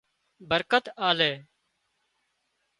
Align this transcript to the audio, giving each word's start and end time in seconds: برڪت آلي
برڪت 0.49 0.85
آلي 1.09 1.31